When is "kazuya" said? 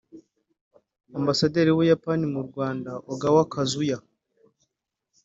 3.53-3.97